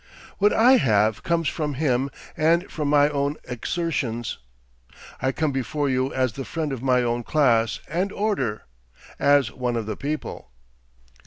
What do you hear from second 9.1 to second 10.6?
as one of the people."